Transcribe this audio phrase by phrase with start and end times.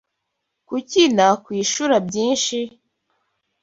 [0.67, 2.59] Kuki nakwishura byinshi?